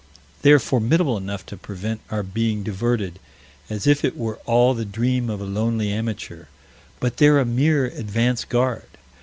[0.41, 3.19] They are formidable enough to prevent our being diverted,
[3.69, 6.45] as if it were all the dream of a lonely amateur
[6.99, 8.87] but they're a mere advance guard.